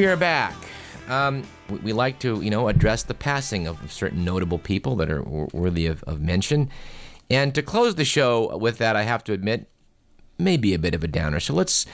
We 0.00 0.06
are 0.06 0.16
back. 0.16 0.54
Um, 1.08 1.42
we, 1.68 1.76
we 1.80 1.92
like 1.92 2.20
to, 2.20 2.40
you 2.40 2.48
know, 2.48 2.68
address 2.68 3.02
the 3.02 3.12
passing 3.12 3.66
of 3.66 3.92
certain 3.92 4.24
notable 4.24 4.58
people 4.58 4.96
that 4.96 5.10
are 5.10 5.22
worthy 5.22 5.84
of, 5.84 6.02
of 6.04 6.22
mention. 6.22 6.70
And 7.28 7.54
to 7.54 7.60
close 7.60 7.96
the 7.96 8.06
show 8.06 8.56
with 8.56 8.78
that, 8.78 8.96
I 8.96 9.02
have 9.02 9.22
to 9.24 9.34
admit, 9.34 9.68
may 10.38 10.56
be 10.56 10.72
a 10.72 10.78
bit 10.78 10.94
of 10.94 11.04
a 11.04 11.06
downer. 11.06 11.38
So 11.38 11.52
let's 11.52 11.84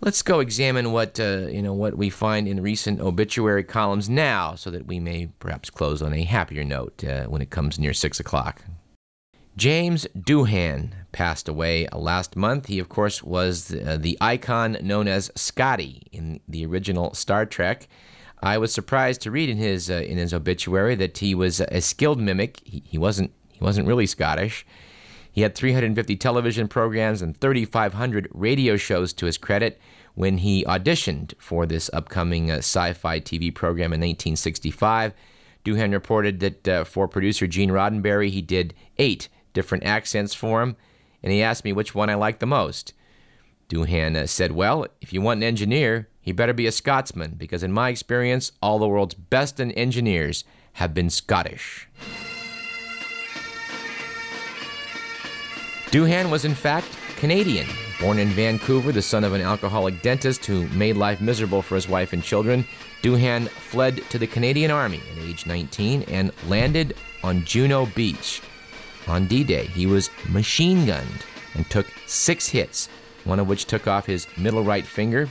let's 0.00 0.22
go 0.22 0.38
examine 0.38 0.92
what 0.92 1.18
uh, 1.18 1.48
you 1.48 1.60
know 1.60 1.74
what 1.74 1.98
we 1.98 2.08
find 2.08 2.46
in 2.46 2.62
recent 2.62 3.00
obituary 3.00 3.64
columns 3.64 4.08
now, 4.08 4.54
so 4.54 4.70
that 4.70 4.86
we 4.86 5.00
may 5.00 5.26
perhaps 5.40 5.70
close 5.70 6.02
on 6.02 6.12
a 6.12 6.22
happier 6.22 6.62
note 6.62 7.02
uh, 7.02 7.24
when 7.24 7.42
it 7.42 7.50
comes 7.50 7.80
near 7.80 7.92
six 7.92 8.20
o'clock. 8.20 8.62
James 9.56 10.06
Doohan 10.16 10.92
passed 11.12 11.48
away 11.48 11.88
last 11.92 12.36
month. 12.36 12.66
He, 12.66 12.78
of 12.78 12.88
course, 12.88 13.22
was 13.22 13.68
the, 13.68 13.94
uh, 13.94 13.96
the 13.96 14.16
icon 14.20 14.76
known 14.82 15.08
as 15.08 15.30
Scotty 15.34 16.02
in 16.12 16.40
the 16.48 16.64
original 16.66 17.14
Star 17.14 17.46
Trek. 17.46 17.88
I 18.42 18.58
was 18.58 18.72
surprised 18.72 19.20
to 19.22 19.30
read 19.30 19.50
in 19.50 19.58
his 19.58 19.90
uh, 19.90 19.94
in 19.94 20.16
his 20.16 20.32
obituary 20.32 20.94
that 20.96 21.18
he 21.18 21.34
was 21.34 21.60
a 21.60 21.80
skilled 21.80 22.20
mimic. 22.20 22.60
He, 22.64 22.82
he 22.86 22.98
wasn't 22.98 23.32
he 23.52 23.62
wasn't 23.62 23.86
really 23.86 24.06
Scottish. 24.06 24.66
He 25.32 25.42
had 25.42 25.54
350 25.54 26.16
television 26.16 26.66
programs 26.66 27.22
and 27.22 27.40
3,500 27.40 28.28
radio 28.32 28.76
shows 28.76 29.12
to 29.12 29.26
his 29.26 29.38
credit 29.38 29.78
when 30.14 30.38
he 30.38 30.64
auditioned 30.64 31.34
for 31.38 31.66
this 31.66 31.88
upcoming 31.92 32.50
uh, 32.50 32.56
sci 32.56 32.92
fi 32.94 33.20
TV 33.20 33.54
program 33.54 33.92
in 33.92 34.00
1965. 34.00 35.14
Doohan 35.64 35.92
reported 35.92 36.40
that 36.40 36.68
uh, 36.68 36.84
for 36.84 37.06
producer 37.06 37.46
Gene 37.46 37.70
Roddenberry, 37.70 38.30
he 38.30 38.42
did 38.42 38.74
eight 38.98 39.28
different 39.52 39.84
accents 39.84 40.34
for 40.34 40.62
him, 40.62 40.76
and 41.22 41.32
he 41.32 41.42
asked 41.42 41.64
me 41.64 41.72
which 41.72 41.94
one 41.94 42.10
I 42.10 42.14
liked 42.14 42.40
the 42.40 42.46
most. 42.46 42.92
Doohan 43.68 44.16
uh, 44.16 44.26
said, 44.26 44.52
Well, 44.52 44.86
if 45.00 45.12
you 45.12 45.20
want 45.20 45.38
an 45.38 45.44
engineer, 45.44 46.08
he 46.20 46.32
better 46.32 46.52
be 46.52 46.66
a 46.66 46.72
Scotsman, 46.72 47.34
because 47.36 47.62
in 47.62 47.72
my 47.72 47.88
experience, 47.88 48.52
all 48.60 48.78
the 48.78 48.88
world's 48.88 49.14
best 49.14 49.60
engineers 49.60 50.44
have 50.74 50.92
been 50.92 51.10
Scottish. 51.10 51.88
Doohan 55.90 56.30
was, 56.30 56.44
in 56.44 56.54
fact, 56.54 56.86
Canadian. 57.16 57.66
Born 58.00 58.18
in 58.18 58.28
Vancouver, 58.28 58.92
the 58.92 59.02
son 59.02 59.24
of 59.24 59.34
an 59.34 59.40
alcoholic 59.40 60.00
dentist 60.02 60.46
who 60.46 60.68
made 60.68 60.96
life 60.96 61.20
miserable 61.20 61.62
for 61.62 61.74
his 61.74 61.88
wife 61.88 62.12
and 62.12 62.22
children, 62.22 62.64
Doohan 63.02 63.48
fled 63.48 64.02
to 64.10 64.18
the 64.18 64.26
Canadian 64.26 64.70
Army 64.70 65.00
at 65.12 65.18
age 65.18 65.46
19 65.46 66.02
and 66.04 66.32
landed 66.48 66.96
on 67.22 67.44
Juno 67.44 67.86
Beach. 67.86 68.40
On 69.10 69.26
D 69.26 69.42
Day, 69.42 69.66
he 69.66 69.86
was 69.86 70.08
machine 70.28 70.86
gunned 70.86 71.24
and 71.54 71.68
took 71.68 71.88
six 72.06 72.46
hits, 72.46 72.88
one 73.24 73.40
of 73.40 73.48
which 73.48 73.64
took 73.64 73.88
off 73.88 74.06
his 74.06 74.28
middle 74.38 74.62
right 74.62 74.86
finger, 74.86 75.28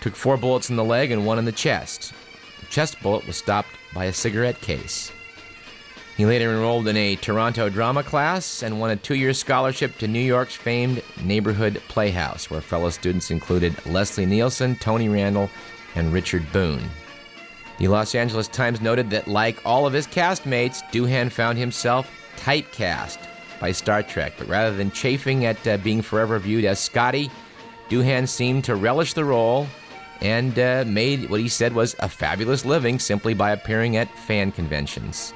took 0.00 0.14
four 0.14 0.36
bullets 0.36 0.70
in 0.70 0.76
the 0.76 0.84
leg 0.84 1.10
and 1.10 1.26
one 1.26 1.36
in 1.36 1.44
the 1.44 1.50
chest. 1.50 2.12
The 2.60 2.66
chest 2.66 3.02
bullet 3.02 3.26
was 3.26 3.36
stopped 3.36 3.70
by 3.92 4.04
a 4.04 4.12
cigarette 4.12 4.60
case. 4.60 5.10
He 6.16 6.24
later 6.26 6.52
enrolled 6.52 6.86
in 6.86 6.96
a 6.96 7.16
Toronto 7.16 7.68
drama 7.68 8.04
class 8.04 8.62
and 8.62 8.78
won 8.78 8.90
a 8.90 8.96
two 8.96 9.16
year 9.16 9.32
scholarship 9.32 9.98
to 9.98 10.06
New 10.06 10.20
York's 10.20 10.54
famed 10.54 11.02
neighborhood 11.24 11.82
playhouse, 11.88 12.50
where 12.50 12.60
fellow 12.60 12.90
students 12.90 13.32
included 13.32 13.84
Leslie 13.84 14.26
Nielsen, 14.26 14.76
Tony 14.76 15.08
Randall, 15.08 15.50
and 15.96 16.12
Richard 16.12 16.46
Boone. 16.52 16.88
The 17.78 17.88
Los 17.88 18.14
Angeles 18.14 18.46
Times 18.46 18.80
noted 18.80 19.10
that, 19.10 19.26
like 19.26 19.60
all 19.64 19.88
of 19.88 19.92
his 19.92 20.06
castmates, 20.06 20.84
Doohan 20.92 21.32
found 21.32 21.58
himself 21.58 22.08
typecast 22.36 23.18
by 23.60 23.72
Star 23.72 24.02
Trek, 24.02 24.34
but 24.38 24.48
rather 24.48 24.76
than 24.76 24.90
chafing 24.90 25.44
at 25.46 25.66
uh, 25.66 25.76
being 25.78 26.02
forever 26.02 26.38
viewed 26.38 26.64
as 26.64 26.80
Scotty, 26.80 27.30
Doohan 27.88 28.28
seemed 28.28 28.64
to 28.64 28.74
relish 28.74 29.14
the 29.14 29.24
role 29.24 29.66
and 30.20 30.58
uh, 30.58 30.84
made 30.86 31.28
what 31.28 31.40
he 31.40 31.48
said 31.48 31.72
was 31.72 31.96
a 31.98 32.08
fabulous 32.08 32.64
living 32.64 32.98
simply 32.98 33.34
by 33.34 33.50
appearing 33.50 33.96
at 33.96 34.16
fan 34.18 34.52
conventions. 34.52 35.34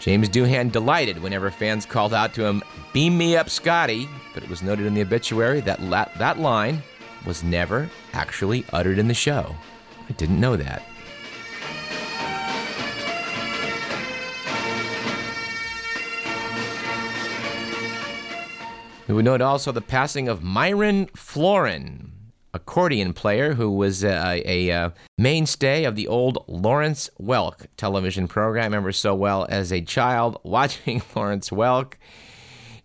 James 0.00 0.30
Doohan 0.30 0.72
delighted 0.72 1.22
whenever 1.22 1.50
fans 1.50 1.84
called 1.84 2.14
out 2.14 2.32
to 2.34 2.44
him, 2.44 2.62
Beam 2.94 3.18
me 3.18 3.36
up, 3.36 3.50
Scotty, 3.50 4.08
but 4.32 4.42
it 4.42 4.48
was 4.48 4.62
noted 4.62 4.86
in 4.86 4.94
the 4.94 5.02
obituary 5.02 5.60
that 5.60 5.82
la- 5.82 6.08
that 6.18 6.38
line 6.38 6.82
was 7.26 7.44
never 7.44 7.88
actually 8.14 8.64
uttered 8.72 8.98
in 8.98 9.08
the 9.08 9.14
show. 9.14 9.54
I 10.08 10.12
didn't 10.12 10.40
know 10.40 10.56
that. 10.56 10.82
We 19.10 19.14
would 19.14 19.24
note 19.24 19.40
also 19.40 19.72
the 19.72 19.80
passing 19.80 20.28
of 20.28 20.44
Myron 20.44 21.06
Floren, 21.16 22.12
accordion 22.54 23.12
player 23.12 23.54
who 23.54 23.68
was 23.68 24.04
a, 24.04 24.40
a, 24.46 24.68
a, 24.68 24.94
mainstay 25.18 25.82
of 25.82 25.96
the 25.96 26.06
old 26.06 26.44
Lawrence 26.46 27.10
Welk 27.20 27.66
television 27.76 28.28
program. 28.28 28.62
I 28.62 28.66
remember 28.66 28.92
so 28.92 29.16
well 29.16 29.48
as 29.50 29.72
a 29.72 29.80
child 29.80 30.38
watching 30.44 31.02
Lawrence 31.16 31.50
Welk. 31.50 31.94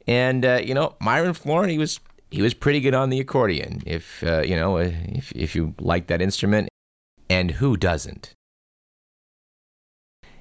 And, 0.08 0.44
uh, 0.44 0.62
you 0.64 0.74
know, 0.74 0.96
Myron 1.00 1.34
Floren, 1.34 1.70
he 1.70 1.78
was 1.78 2.00
he 2.32 2.42
was 2.42 2.56
pretty 2.56 2.80
good 2.80 2.96
on 2.96 3.12
the 3.12 3.20
accordion, 3.20 3.84
if, 3.86 4.24
uh, 4.24 4.42
you 4.42 4.56
know, 4.56 4.78
if, 4.78 5.32
if 5.34 5.56
you 5.56 5.76
like 5.80 6.08
that 6.08 6.24
instrument. 6.24 6.70
And 7.30 7.52
who 7.52 7.78
doesn't? 7.78 8.34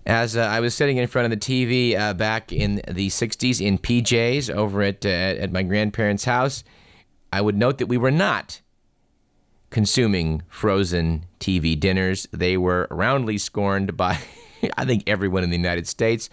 As 0.07 0.37
uh, 0.37 0.41
I 0.41 0.61
was 0.61 0.75
sitting 0.75 0.99
in 0.99 1.07
front 1.07 1.33
of 1.33 1.39
the 1.39 1.45
TV 1.45 1.99
uh, 1.99 2.15
back 2.15 2.53
in 2.53 2.83
the 2.89 3.09
60s 3.09 3.65
in 3.65 3.79
PJs 3.79 4.55
over 4.55 4.83
at, 4.83 5.05
uh, 5.05 5.09
at 5.09 5.53
my 5.53 5.63
grandparents' 5.63 6.25
house, 6.25 6.63
I 7.33 7.41
would 7.41 7.57
note 7.57 7.79
that 7.79 7.87
we 7.87 7.97
were 7.97 8.11
not 8.11 8.61
consuming 9.71 10.43
frozen 10.49 11.27
TV 11.41 11.79
dinners. 11.79 12.29
They 12.33 12.57
were 12.57 12.87
roundly 12.91 13.39
scorned 13.39 13.97
by, 13.97 14.19
I 14.77 14.85
think, 14.85 15.05
everyone 15.07 15.43
in 15.43 15.51
the 15.51 15.57
United 15.57 15.89
States. 15.89 16.29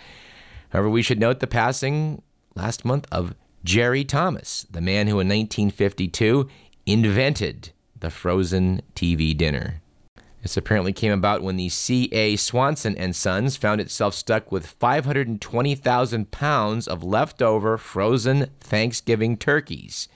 However, 0.69 0.89
we 0.89 1.01
should 1.01 1.19
note 1.19 1.39
the 1.39 1.47
passing 1.47 2.21
last 2.55 2.85
month 2.85 3.07
of 3.11 3.33
Jerry 3.63 4.03
Thomas, 4.03 4.65
the 4.69 4.81
man 4.81 5.07
who 5.07 5.19
in 5.19 5.27
1952 5.27 6.47
invented 6.85 7.71
the 7.99 8.09
frozen 8.09 8.81
TV 8.95 9.35
dinner. 9.35 9.81
This 10.41 10.57
apparently 10.57 10.91
came 10.91 11.11
about 11.11 11.43
when 11.43 11.55
the 11.55 11.69
C.A. 11.69 12.35
Swanson 12.35 12.97
and 12.97 13.15
Sons 13.15 13.57
found 13.57 13.79
itself 13.79 14.15
stuck 14.15 14.51
with 14.51 14.65
520,000 14.65 16.31
pounds 16.31 16.87
of 16.87 17.03
leftover 17.03 17.77
frozen 17.77 18.49
Thanksgiving 18.59 19.37
turkeys. 19.37 20.07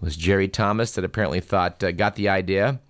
It 0.00 0.04
was 0.04 0.16
Jerry 0.16 0.48
Thomas 0.48 0.92
that 0.92 1.04
apparently 1.04 1.40
thought 1.40 1.82
uh, 1.84 1.92
got 1.92 2.16
the 2.16 2.28
idea. 2.28 2.80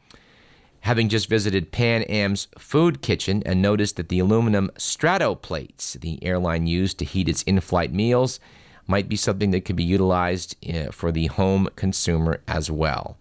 Having 0.80 1.10
just 1.10 1.28
visited 1.28 1.72
Pan 1.72 2.02
Am's 2.04 2.48
food 2.56 3.02
kitchen 3.02 3.42
and 3.44 3.60
noticed 3.60 3.96
that 3.96 4.08
the 4.08 4.20
aluminum 4.20 4.70
strato 4.78 5.34
plates 5.34 5.94
the 5.94 6.22
airline 6.24 6.66
used 6.66 6.98
to 6.98 7.04
heat 7.04 7.28
its 7.28 7.42
in-flight 7.42 7.92
meals 7.92 8.40
might 8.86 9.08
be 9.08 9.16
something 9.16 9.50
that 9.50 9.66
could 9.66 9.76
be 9.76 9.84
utilized 9.84 10.56
uh, 10.74 10.90
for 10.92 11.12
the 11.12 11.26
home 11.26 11.68
consumer 11.76 12.40
as 12.48 12.70
well. 12.70 13.18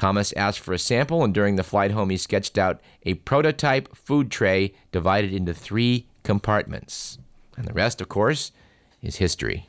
Thomas 0.00 0.32
asked 0.32 0.60
for 0.60 0.72
a 0.72 0.78
sample, 0.78 1.22
and 1.22 1.34
during 1.34 1.56
the 1.56 1.62
flight 1.62 1.90
home, 1.90 2.08
he 2.08 2.16
sketched 2.16 2.56
out 2.56 2.80
a 3.04 3.14
prototype 3.14 3.94
food 3.94 4.30
tray 4.30 4.72
divided 4.92 5.34
into 5.34 5.52
three 5.52 6.06
compartments. 6.22 7.18
And 7.58 7.68
the 7.68 7.74
rest, 7.74 8.00
of 8.00 8.08
course, 8.08 8.50
is 9.02 9.16
history. 9.16 9.68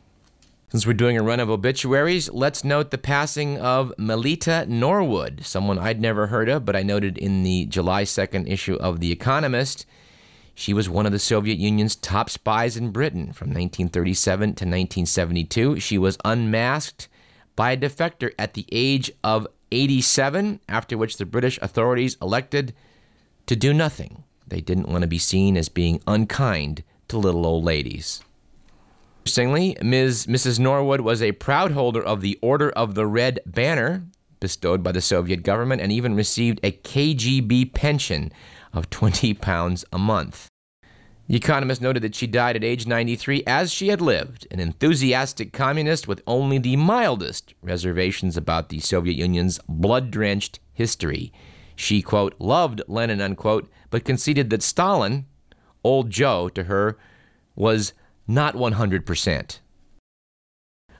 Since 0.69 0.87
we're 0.87 0.93
doing 0.93 1.17
a 1.17 1.21
run 1.21 1.41
of 1.41 1.49
obituaries, 1.49 2.29
let's 2.31 2.63
note 2.63 2.91
the 2.91 2.97
passing 2.97 3.57
of 3.57 3.91
Melita 3.97 4.65
Norwood, 4.69 5.45
someone 5.45 5.77
I'd 5.77 5.99
never 5.99 6.27
heard 6.27 6.47
of, 6.47 6.63
but 6.63 6.77
I 6.77 6.81
noted 6.81 7.17
in 7.17 7.43
the 7.43 7.65
July 7.65 8.03
2nd 8.03 8.49
issue 8.49 8.75
of 8.75 9.01
The 9.01 9.11
Economist. 9.11 9.85
She 10.55 10.73
was 10.73 10.87
one 10.87 11.05
of 11.05 11.11
the 11.11 11.19
Soviet 11.19 11.57
Union's 11.57 11.97
top 11.97 12.29
spies 12.29 12.77
in 12.77 12.91
Britain 12.91 13.33
from 13.33 13.49
1937 13.49 14.39
to 14.39 14.47
1972. 14.47 15.81
She 15.81 15.97
was 15.97 16.17
unmasked 16.23 17.09
by 17.57 17.71
a 17.71 17.77
defector 17.77 18.31
at 18.39 18.53
the 18.53 18.65
age 18.71 19.11
of 19.25 19.45
87, 19.71 20.59
after 20.67 20.97
which 20.97 21.17
the 21.17 21.25
British 21.25 21.59
authorities 21.61 22.17
elected 22.21 22.73
to 23.47 23.55
do 23.55 23.73
nothing. 23.73 24.23
They 24.47 24.61
didn't 24.61 24.89
want 24.89 25.03
to 25.03 25.07
be 25.07 25.17
seen 25.17 25.55
as 25.57 25.69
being 25.69 26.01
unkind 26.05 26.83
to 27.07 27.17
little 27.17 27.45
old 27.45 27.63
ladies. 27.63 28.21
Interestingly, 29.21 29.77
Ms. 29.81 30.25
Mrs. 30.25 30.59
Norwood 30.59 31.01
was 31.01 31.21
a 31.21 31.31
proud 31.33 31.71
holder 31.71 32.01
of 32.01 32.21
the 32.21 32.37
Order 32.41 32.71
of 32.71 32.95
the 32.95 33.05
Red 33.05 33.39
Banner, 33.45 34.03
bestowed 34.39 34.83
by 34.83 34.91
the 34.91 35.01
Soviet 35.01 35.43
government, 35.43 35.81
and 35.81 35.91
even 35.91 36.15
received 36.15 36.59
a 36.63 36.71
KGB 36.71 37.73
pension 37.73 38.31
of 38.73 38.89
20 38.89 39.33
pounds 39.35 39.85
a 39.93 39.99
month. 39.99 40.50
The 41.27 41.37
Economist 41.37 41.81
noted 41.81 42.03
that 42.03 42.15
she 42.15 42.27
died 42.27 42.55
at 42.55 42.63
age 42.63 42.85
93 42.85 43.43
as 43.47 43.71
she 43.71 43.87
had 43.87 44.01
lived, 44.01 44.47
an 44.51 44.59
enthusiastic 44.59 45.53
communist 45.53 46.07
with 46.07 46.21
only 46.27 46.57
the 46.57 46.75
mildest 46.75 47.53
reservations 47.61 48.35
about 48.35 48.69
the 48.69 48.79
Soviet 48.79 49.15
Union's 49.15 49.59
blood 49.69 50.11
drenched 50.11 50.59
history. 50.73 51.31
She, 51.75 52.01
quote, 52.01 52.35
loved 52.37 52.81
Lenin, 52.87 53.21
unquote, 53.21 53.69
but 53.89 54.03
conceded 54.03 54.49
that 54.49 54.61
Stalin, 54.61 55.25
old 55.83 56.09
Joe 56.09 56.49
to 56.49 56.63
her, 56.63 56.97
was 57.55 57.93
not 58.27 58.55
100%. 58.55 59.59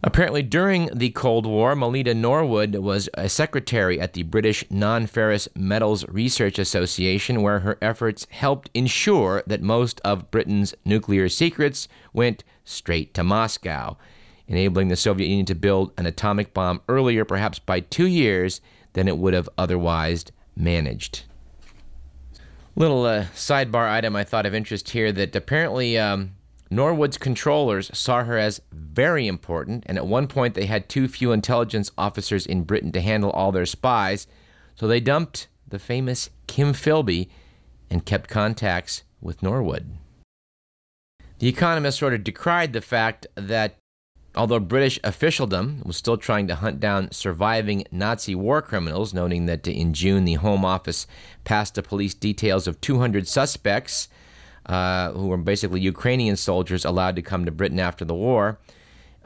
Apparently, 0.04 0.42
during 0.42 0.88
the 0.88 1.12
Cold 1.12 1.46
War, 1.46 1.76
Melita 1.76 2.16
Norwood 2.16 2.76
was 2.76 3.08
a 3.14 3.30
secretary 3.30 4.02
at 4.02 4.14
the 4.14 4.24
British 4.24 4.66
Non 4.72 5.06
Ferrous 5.06 5.48
Metals 5.56 6.08
Research 6.08 6.58
Association, 6.58 7.44
where 7.44 7.60
her 7.60 7.78
efforts 7.84 8.26
helped 8.32 8.72
ensure 8.74 9.44
that 9.46 9.62
most 9.62 10.02
of 10.04 10.32
Britain's 10.32 10.74
nuclear 10.86 11.30
secrets 11.30 11.88
went 12.14 12.44
straight 12.66 13.14
to 13.14 13.24
Moscow, 13.24 13.96
enabling 14.48 14.88
the 14.88 14.96
Soviet 14.96 15.28
Union 15.28 15.46
to 15.46 15.56
build 15.56 15.92
an 16.00 16.08
atomic 16.08 16.52
bomb 16.52 16.82
earlier, 16.90 17.24
perhaps 17.24 17.60
by 17.60 17.80
two 17.80 18.08
years, 18.08 18.60
than 18.94 19.08
it 19.08 19.20
would 19.20 19.36
have 19.36 19.50
otherwise 19.56 20.26
managed. 20.56 21.26
Little 22.76 23.06
uh, 23.06 23.26
sidebar 23.36 23.88
item 23.88 24.16
I 24.16 24.24
thought 24.24 24.48
of 24.48 24.56
interest 24.56 24.90
here 24.90 25.12
that 25.12 25.36
apparently. 25.36 26.00
Um, 26.00 26.32
Norwood's 26.72 27.18
controllers 27.18 27.92
saw 27.94 28.24
her 28.24 28.38
as 28.38 28.62
very 28.72 29.28
important, 29.28 29.84
and 29.88 29.98
at 29.98 30.08
one 30.08 30.28
point 30.28 30.56
they 30.56 30.68
had 30.68 30.88
too 30.88 31.10
few 31.10 31.34
intelligence 31.34 31.92
officers 31.98 32.46
in 32.46 32.64
Britain 32.64 32.94
to 32.94 33.02
handle 33.02 33.30
all 33.32 33.52
their 33.52 33.66
spies, 33.66 34.26
so 34.76 34.88
they 34.88 35.02
dumped 35.02 35.50
the 35.68 35.80
famous 35.80 36.30
Kim 36.48 36.72
Philby 36.72 37.28
and 37.90 38.06
kept 38.06 38.30
contacts 38.30 39.04
with 39.20 39.44
Norwood. 39.44 39.98
The 41.40 41.50
Economist 41.50 42.00
sort 42.00 42.14
of 42.14 42.24
decried 42.24 42.72
the 42.72 42.80
fact 42.80 43.28
that 43.36 43.76
although 44.34 44.60
British 44.60 44.98
officialdom 45.04 45.82
was 45.84 45.98
still 45.98 46.16
trying 46.16 46.48
to 46.48 46.56
hunt 46.56 46.80
down 46.80 47.12
surviving 47.12 47.84
Nazi 47.92 48.34
war 48.34 48.62
criminals, 48.62 49.14
noting 49.14 49.46
that 49.48 49.68
in 49.68 49.94
June 49.94 50.24
the 50.24 50.36
Home 50.36 50.64
Office 50.64 51.06
passed 51.44 51.76
to 51.76 51.82
police 51.82 52.14
details 52.14 52.66
of 52.66 52.80
200 52.80 53.28
suspects 53.28 54.08
uh, 54.66 55.12
who 55.12 55.28
were 55.28 55.38
basically 55.38 55.82
Ukrainian 55.82 56.36
soldiers 56.36 56.86
allowed 56.86 57.16
to 57.16 57.22
come 57.22 57.46
to 57.46 57.52
Britain 57.52 57.80
after 57.80 58.06
the 58.06 58.14
war, 58.14 58.60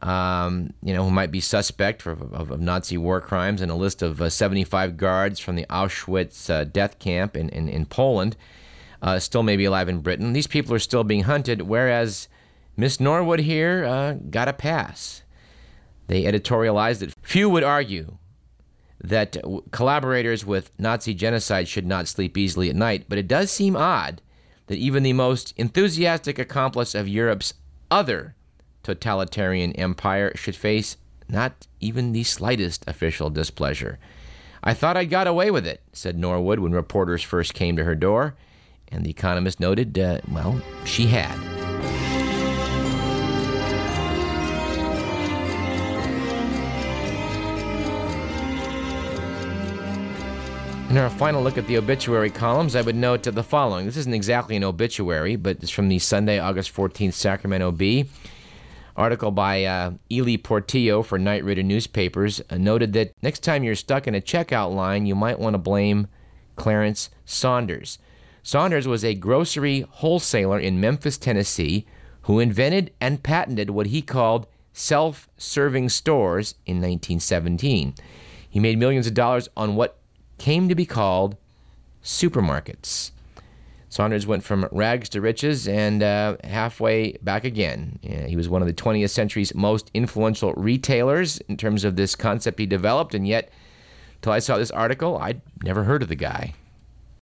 um, 0.01 0.73
you 0.83 0.93
know, 0.93 1.03
who 1.03 1.11
might 1.11 1.31
be 1.31 1.39
suspect 1.39 2.01
for, 2.01 2.11
of, 2.11 2.51
of, 2.51 2.61
Nazi 2.61 2.97
war 2.97 3.21
crimes, 3.21 3.61
and 3.61 3.71
a 3.71 3.75
list 3.75 4.01
of 4.01 4.21
uh, 4.21 4.29
75 4.29 4.97
guards 4.97 5.39
from 5.39 5.55
the 5.55 5.65
Auschwitz 5.69 6.49
uh, 6.49 6.63
death 6.63 6.99
camp 6.99 7.35
in, 7.35 7.49
in, 7.49 7.67
in 7.67 7.85
Poland 7.85 8.35
uh, 9.01 9.19
still 9.19 9.43
may 9.43 9.55
be 9.55 9.65
alive 9.65 9.89
in 9.89 9.99
Britain. 9.99 10.33
These 10.33 10.47
people 10.47 10.73
are 10.73 10.79
still 10.79 11.03
being 11.03 11.23
hunted, 11.23 11.63
whereas 11.63 12.27
Miss 12.77 12.99
Norwood 12.99 13.39
here 13.39 13.85
uh, 13.85 14.13
got 14.29 14.47
a 14.47 14.53
pass. 14.53 15.23
They 16.07 16.23
editorialized 16.23 16.99
that 16.99 17.13
few 17.21 17.49
would 17.49 17.63
argue 17.63 18.17
that 19.01 19.37
collaborators 19.71 20.45
with 20.45 20.71
Nazi 20.79 21.13
genocide 21.13 21.67
should 21.67 21.85
not 21.85 22.07
sleep 22.07 22.37
easily 22.37 22.69
at 22.69 22.75
night, 22.75 23.05
but 23.07 23.17
it 23.17 23.27
does 23.27 23.51
seem 23.51 23.75
odd 23.75 24.21
that 24.67 24.77
even 24.77 25.03
the 25.03 25.13
most 25.13 25.53
enthusiastic 25.57 26.39
accomplice 26.39 26.95
of 26.95 27.07
Europe's 27.07 27.53
other 27.91 28.35
totalitarian 28.83 29.73
empire 29.73 30.31
should 30.35 30.55
face 30.55 30.97
not 31.27 31.67
even 31.79 32.11
the 32.11 32.23
slightest 32.23 32.83
official 32.87 33.29
displeasure. 33.29 33.97
I 34.63 34.73
thought 34.73 34.97
I'd 34.97 35.09
got 35.09 35.27
away 35.27 35.51
with 35.51 35.67
it, 35.67 35.81
said 35.93 36.17
Norwood 36.17 36.59
when 36.59 36.71
reporters 36.71 37.21
first 37.21 37.53
came 37.53 37.75
to 37.75 37.83
her 37.83 37.95
door, 37.95 38.35
and 38.89 39.05
the 39.05 39.11
economist 39.11 39.59
noted, 39.59 39.97
uh, 39.97 40.21
well, 40.31 40.61
she 40.85 41.07
had. 41.07 41.54
In 50.95 51.01
our 51.01 51.09
final 51.09 51.43
look 51.43 51.57
at 51.57 51.67
the 51.67 51.77
obituary 51.77 52.29
columns, 52.29 52.73
I 52.73 52.81
would 52.81 52.95
note 52.95 53.23
the 53.23 53.43
following. 53.43 53.85
This 53.85 53.97
isn't 53.97 54.13
exactly 54.13 54.55
an 54.55 54.63
obituary, 54.63 55.35
but 55.35 55.57
it's 55.61 55.69
from 55.69 55.89
the 55.89 55.99
Sunday, 55.99 56.39
August 56.39 56.73
14th 56.73 57.11
Sacramento 57.11 57.73
Bee. 57.73 58.05
Article 58.95 59.31
by 59.31 59.65
uh, 59.65 59.91
Ely 60.09 60.37
Portillo 60.37 61.03
for 61.03 61.19
Knight 61.19 61.43
Ridder 61.43 61.63
Newspapers 61.63 62.41
uh, 62.49 62.55
noted 62.55 62.93
that 62.93 63.11
next 63.21 63.43
time 63.43 63.61
you're 63.61 63.75
stuck 63.75 64.07
in 64.07 64.15
a 64.15 64.21
checkout 64.21 64.73
line, 64.73 65.05
you 65.05 65.15
might 65.15 65.37
want 65.37 65.53
to 65.53 65.57
blame 65.57 66.07
Clarence 66.55 67.09
Saunders. 67.25 67.99
Saunders 68.41 68.87
was 68.87 69.03
a 69.03 69.15
grocery 69.15 69.81
wholesaler 69.81 70.61
in 70.61 70.79
Memphis, 70.79 71.17
Tennessee, 71.17 71.85
who 72.21 72.39
invented 72.39 72.93
and 73.01 73.21
patented 73.21 73.69
what 73.69 73.87
he 73.87 74.01
called 74.01 74.47
self 74.71 75.27
serving 75.35 75.89
stores 75.89 76.55
in 76.65 76.77
1917. 76.77 77.95
He 78.49 78.61
made 78.61 78.77
millions 78.77 79.07
of 79.07 79.13
dollars 79.13 79.49
on 79.57 79.75
what 79.75 79.99
came 80.37 80.69
to 80.69 80.75
be 80.75 80.85
called 80.85 81.37
supermarkets. 82.03 83.11
Saunders 83.89 84.27
went 84.27 84.43
from 84.43 84.67
rags 84.71 85.07
to 85.09 85.21
riches 85.21 85.67
and 85.69 86.03
uh, 86.03 86.35
halfway 86.43 87.13
back 87.21 87.45
again. 87.45 87.97
Yeah, 88.01 88.27
he 88.27 88.35
was 88.35 88.49
one 88.49 88.61
of 88.61 88.67
the 88.67 88.73
20th 88.73 89.09
century's 89.09 89.55
most 89.55 89.89
influential 89.93 90.53
retailers 90.53 91.37
in 91.47 91.55
terms 91.55 91.85
of 91.85 91.95
this 91.95 92.13
concept 92.13 92.59
he 92.59 92.65
developed, 92.65 93.15
and 93.15 93.25
yet, 93.25 93.51
till 94.21 94.33
I 94.33 94.39
saw 94.39 94.57
this 94.57 94.71
article, 94.71 95.17
I'd 95.17 95.41
never 95.63 95.85
heard 95.85 96.01
of 96.01 96.09
the 96.09 96.15
guy. 96.15 96.53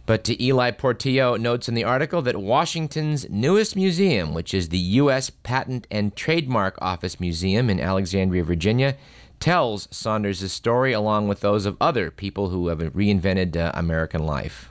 But 0.06 0.24
to 0.24 0.42
Ely 0.42 0.70
Portillo 0.72 1.36
notes 1.36 1.68
in 1.68 1.74
the 1.74 1.84
article 1.84 2.22
that 2.22 2.36
Washington's 2.36 3.28
newest 3.30 3.76
museum, 3.76 4.34
which 4.34 4.52
is 4.52 4.70
the 4.70 4.78
U.S. 4.78 5.30
Patent 5.30 5.86
and 5.90 6.16
Trademark 6.16 6.76
Office 6.80 7.20
Museum 7.20 7.70
in 7.70 7.78
Alexandria, 7.78 8.42
Virginia, 8.42 8.96
tells 9.42 9.88
Saunders' 9.90 10.50
story 10.52 10.92
along 10.92 11.26
with 11.26 11.40
those 11.40 11.66
of 11.66 11.76
other 11.80 12.12
people 12.12 12.50
who 12.50 12.68
have 12.68 12.78
reinvented 12.78 13.56
uh, 13.56 13.72
American 13.74 14.24
life. 14.24 14.70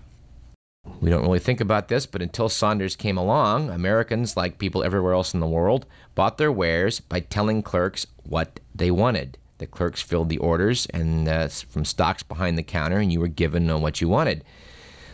We 1.01 1.09
don't 1.09 1.23
really 1.23 1.39
think 1.39 1.59
about 1.59 1.89
this, 1.89 2.06
but 2.06 2.21
until 2.21 2.47
Saunders 2.47 2.95
came 2.95 3.18
along, 3.18 3.69
Americans, 3.69 4.38
like 4.38 4.59
people 4.59 4.81
everywhere 4.81 5.12
else 5.12 5.33
in 5.33 5.41
the 5.41 5.45
world, 5.45 5.85
bought 6.15 6.38
their 6.38 6.53
wares 6.53 7.01
by 7.01 7.19
telling 7.19 7.62
clerks 7.62 8.07
what 8.23 8.62
they 8.73 8.91
wanted. 8.91 9.38
The 9.57 9.68
clerks 9.68 10.01
filled 10.01 10.29
the 10.29 10.38
orders 10.38 10.85
and 10.88 11.27
uh, 11.27 11.50
from 11.50 11.83
stocks 11.83 12.23
behind 12.23 12.57
the 12.57 12.63
counter, 12.63 13.00
and 13.00 13.12
you 13.12 13.19
were 13.19 13.27
given 13.27 13.69
uh, 13.69 13.77
what 13.77 14.00
you 14.00 14.07
wanted. 14.07 14.41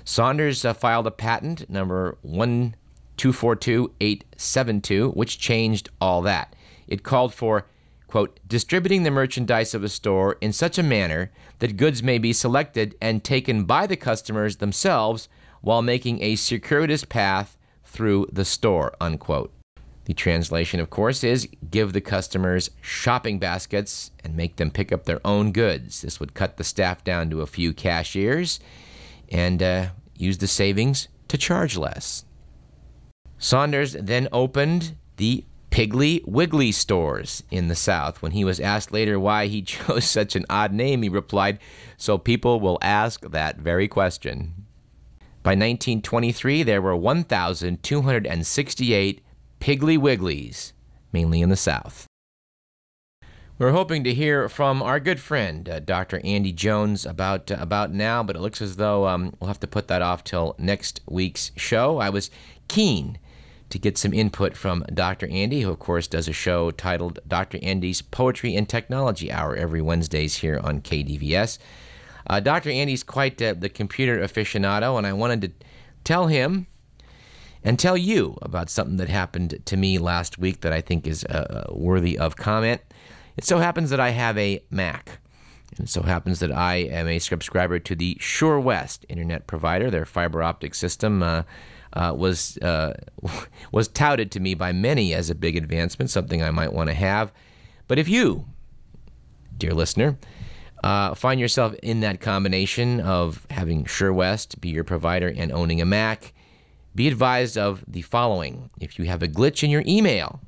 Saunders 0.06 0.64
uh, 0.64 0.76
filed 0.76 1.08
a 1.08 1.12
patent 1.12 1.68
number 1.68 2.20
1242872, 2.24 5.16
which 5.16 5.40
changed 5.40 5.90
all 6.00 6.22
that. 6.22 6.56
It 6.88 7.02
called 7.02 7.34
for 7.34 7.66
quote, 8.08 8.40
distributing 8.48 9.04
the 9.04 9.12
merchandise 9.12 9.74
of 9.74 9.84
a 9.84 9.90
store 9.90 10.38
in 10.42 10.54
such 10.54 10.78
a 10.78 10.84
manner 10.84 11.32
that 11.60 11.78
goods 11.78 12.02
may 12.02 12.18
be 12.18 12.34
selected 12.34 12.96
and 13.02 13.24
taken 13.24 13.66
by 13.66 13.86
the 13.86 13.98
customers 13.98 14.58
themselves 14.58 15.28
while 15.62 15.82
making 15.82 16.22
a 16.22 16.36
circuitous 16.36 17.04
path 17.04 17.58
through 17.84 18.28
the 18.32 18.46
store, 18.46 18.94
unquote. 19.02 19.54
The 20.06 20.14
translation, 20.14 20.80
of 20.80 20.90
course, 20.90 21.22
is 21.22 21.50
give 21.70 21.92
the 21.92 22.00
customers 22.00 22.72
shopping 22.80 23.40
baskets 23.40 24.12
and 24.24 24.38
make 24.38 24.56
them 24.56 24.72
pick 24.72 24.94
up 24.94 25.04
their 25.04 25.20
own 25.28 25.52
goods. 25.52 26.02
This 26.02 26.18
would 26.20 26.34
cut 26.34 26.56
the 26.56 26.64
staff 26.64 27.04
down 27.04 27.30
to 27.30 27.42
a 27.42 27.48
few 27.48 27.74
cashiers 27.74 28.62
and 29.30 29.62
uh, 29.62 29.88
use 30.16 30.38
the 30.38 30.48
savings 30.48 31.10
to 31.28 31.38
charge 31.38 31.76
less. 31.76 32.24
Saunders 33.38 33.98
then 34.00 34.30
opened 34.32 34.96
the 35.18 35.44
Piggly 35.72 36.22
Wiggly 36.26 36.72
stores 36.72 37.44
in 37.52 37.68
the 37.68 37.76
South. 37.76 38.22
When 38.22 38.32
he 38.32 38.44
was 38.44 38.60
asked 38.60 38.92
later 38.92 39.20
why 39.20 39.46
he 39.48 39.62
chose 39.64 40.06
such 40.06 40.36
an 40.36 40.46
odd 40.50 40.74
name, 40.74 41.04
he 41.04 41.10
replied, 41.10 41.60
So 41.98 42.18
people 42.18 42.60
will 42.60 42.80
ask 42.82 43.30
that 43.30 43.58
very 43.58 43.88
question. 43.88 44.66
By 45.44 45.52
1923, 45.52 46.64
there 46.64 46.82
were 46.82 46.96
1,268 46.96 49.22
Piggly 49.60 49.98
Wigglies, 49.98 50.72
mainly 51.14 51.42
in 51.42 51.50
the 51.50 51.56
South. 51.56 52.08
We're 53.60 53.72
hoping 53.72 54.04
to 54.04 54.14
hear 54.14 54.50
from 54.50 54.84
our 54.84 55.00
good 55.00 55.20
friend, 55.20 55.68
uh, 55.68 55.80
Dr. 55.80 56.22
Andy 56.24 56.52
Jones, 56.52 57.08
about 57.08 57.50
uh, 57.50 57.58
about 57.60 57.92
now, 57.92 58.22
but 58.22 58.36
it 58.36 58.40
looks 58.40 58.62
as 58.62 58.76
though 58.76 59.08
um, 59.08 59.34
we'll 59.40 59.48
have 59.48 59.60
to 59.62 59.68
put 59.68 59.88
that 59.88 60.04
off 60.04 60.24
till 60.24 60.54
next 60.60 61.02
week's 61.10 61.52
show. 61.56 61.98
I 61.98 62.12
was 62.12 62.30
keen 62.68 63.18
to 63.70 63.80
get 63.80 63.98
some 63.98 64.14
input 64.14 64.56
from 64.56 64.86
Dr. 64.94 65.28
Andy, 65.28 65.62
who, 65.62 65.72
of 65.72 65.80
course, 65.80 66.08
does 66.08 66.28
a 66.28 66.34
show 66.34 66.72
titled 66.72 67.20
Dr. 67.28 67.60
Andy's 67.62 68.02
Poetry 68.02 68.56
and 68.56 68.68
Technology 68.68 69.32
Hour 69.32 69.56
every 69.56 69.82
Wednesdays 69.82 70.38
here 70.38 70.60
on 70.64 70.82
KDVS. 70.82 71.58
Uh, 72.28 72.40
Dr. 72.40 72.70
Andy's 72.70 73.04
quite 73.04 73.42
uh, 73.42 73.56
the 73.58 73.70
computer 73.70 74.18
aficionado, 74.20 74.98
and 74.98 75.08
I 75.08 75.14
wanted 75.14 75.42
to 75.42 75.52
tell 76.04 76.28
him 76.28 76.68
and 77.64 77.78
tell 77.78 77.98
you 77.98 78.38
about 78.42 78.70
something 78.70 78.98
that 78.98 79.10
happened 79.10 79.60
to 79.66 79.78
me 79.78 79.98
last 79.98 80.38
week 80.38 80.62
that 80.62 80.72
I 80.72 80.82
think 80.82 81.08
is 81.08 81.26
uh, 81.26 81.66
worthy 81.70 82.18
of 82.18 82.36
comment. 82.36 82.82
It 83.36 83.44
so 83.44 83.60
happens 83.60 83.90
that 83.90 84.00
I 84.00 84.10
have 84.10 84.38
a 84.38 84.64
Mac. 84.70 85.20
And 85.78 85.90
so 85.90 86.02
happens 86.02 86.40
that 86.40 86.52
I 86.52 86.76
am 86.76 87.08
a 87.08 87.20
subscriber 87.20 87.78
to 87.80 87.96
the 87.96 88.16
SureWest 88.16 89.00
internet 89.10 89.48
provider, 89.48 89.92
their 89.92 90.06
fiber 90.06 90.42
optic 90.42 90.74
system. 90.74 91.22
Uh, 91.94 92.14
was 92.16 92.58
uh, 92.60 92.94
was 93.72 93.88
touted 93.88 94.32
to 94.32 94.40
me 94.40 94.54
by 94.54 94.72
many 94.72 95.14
as 95.14 95.30
a 95.30 95.36
big 95.36 95.56
advancement, 95.56 96.10
something 96.10 96.44
I 96.44 96.52
might 96.52 96.74
want 96.74 96.90
to 96.90 96.94
have. 96.94 97.32
But 97.88 98.00
if 98.00 98.10
you, 98.10 98.46
dear 99.58 99.74
listener, 99.74 100.18
uh, 100.84 101.16
find 101.16 101.40
yourself 101.40 101.74
in 101.76 102.02
that 102.02 102.20
combination 102.20 103.00
of 103.00 103.48
having 103.50 103.86
SureWest 103.86 104.60
be 104.60 104.70
your 104.70 104.84
provider 104.84 105.34
and 105.36 105.52
owning 105.52 105.82
a 105.82 105.86
Mac, 105.86 106.34
be 106.94 107.08
advised 107.08 107.58
of 107.58 107.84
the 107.88 108.02
following: 108.02 108.70
if 108.80 109.00
you 109.00 109.06
have 109.06 109.24
a 109.24 109.28
glitch 109.28 109.64
in 109.64 109.70
your 109.70 109.84
email 109.88 110.42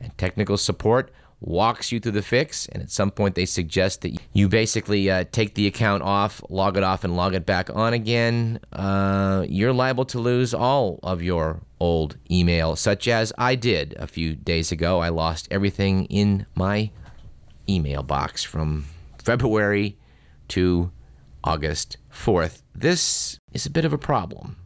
and 0.00 0.16
technical 0.16 0.56
support 0.56 1.12
walks 1.40 1.92
you 1.92 2.00
through 2.00 2.12
the 2.12 2.22
fix, 2.22 2.66
and 2.66 2.82
at 2.82 2.90
some 2.90 3.10
point 3.10 3.34
they 3.34 3.46
suggest 3.46 4.02
that 4.02 4.18
you 4.32 4.48
basically 4.48 5.10
uh, 5.10 5.24
take 5.30 5.54
the 5.54 5.66
account 5.66 6.02
off, 6.02 6.42
log 6.48 6.76
it 6.76 6.82
off, 6.82 7.04
and 7.04 7.16
log 7.16 7.34
it 7.34 7.44
back 7.46 7.68
on 7.74 7.92
again, 7.92 8.60
uh, 8.72 9.44
you're 9.48 9.72
liable 9.72 10.04
to 10.06 10.18
lose 10.18 10.54
all 10.54 11.00
of 11.02 11.22
your 11.22 11.60
old 11.80 12.16
email, 12.30 12.76
such 12.76 13.08
as 13.08 13.32
I 13.36 13.54
did 13.54 13.94
a 13.98 14.06
few 14.06 14.34
days 14.34 14.72
ago. 14.72 15.00
I 15.00 15.10
lost 15.10 15.48
everything 15.50 16.06
in 16.06 16.46
my 16.54 16.90
email 17.68 18.02
box 18.02 18.42
from 18.42 18.86
February 19.22 19.98
to 20.48 20.90
August 21.42 21.96
4th. 22.12 22.62
This 22.74 23.38
is 23.52 23.66
a 23.66 23.70
bit 23.70 23.84
of 23.84 23.92
a 23.92 23.98
problem. 23.98 24.56